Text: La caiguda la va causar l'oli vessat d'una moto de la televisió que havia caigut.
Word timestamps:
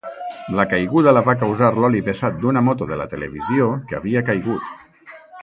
La 0.59 0.63
caiguda 0.69 1.11
la 1.17 1.21
va 1.27 1.35
causar 1.43 1.69
l'oli 1.83 2.01
vessat 2.07 2.39
d'una 2.47 2.65
moto 2.69 2.89
de 2.93 2.99
la 3.03 3.07
televisió 3.13 3.69
que 3.93 4.01
havia 4.01 4.27
caigut. 4.33 4.75